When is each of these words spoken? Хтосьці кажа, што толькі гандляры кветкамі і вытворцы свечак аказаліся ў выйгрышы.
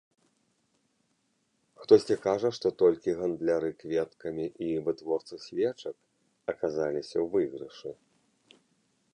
Хтосьці 1.81 2.15
кажа, 2.23 2.49
што 2.59 2.67
толькі 2.81 3.15
гандляры 3.21 3.69
кветкамі 3.83 4.45
і 4.69 4.73
вытворцы 4.89 5.35
свечак 5.47 5.95
аказаліся 6.55 7.17
ў 7.23 7.25
выйгрышы. 7.37 7.91